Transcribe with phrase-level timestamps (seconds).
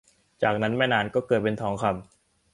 [0.43, 1.93] จากนั้นไม่นานก็เกิดเป็นทองคำ